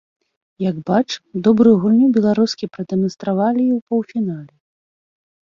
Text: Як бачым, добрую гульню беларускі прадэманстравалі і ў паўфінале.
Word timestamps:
Як 0.69 0.77
бачым, 0.89 1.23
добрую 1.47 1.73
гульню 1.83 2.07
беларускі 2.15 2.71
прадэманстравалі 2.79 3.61
і 3.67 3.71
ў 3.77 3.79
паўфінале. 3.93 4.53